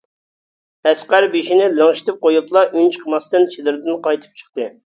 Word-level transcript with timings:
ئەسقەر 0.91 1.27
بېشىنى 1.35 1.67
لىڭشىتىپ 1.75 2.19
قويۇپلا، 2.25 2.65
ئۈنچىقماستىن 2.73 3.49
چېدىردىن 3.55 4.05
قايتىپ 4.09 4.45
چىقتى. 4.45 4.71